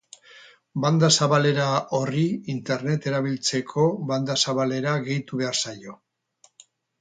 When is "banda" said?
0.85-1.09, 4.13-4.39